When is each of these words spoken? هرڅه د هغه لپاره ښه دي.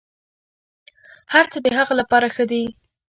هرڅه 1.33 1.57
د 1.65 1.67
هغه 1.77 1.93
لپاره 2.01 2.27
ښه 2.35 2.45
دي. 2.51 2.63